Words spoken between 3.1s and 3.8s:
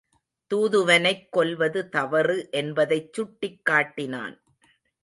சுட்டிக்